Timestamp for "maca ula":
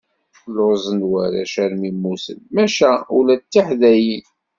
2.55-3.35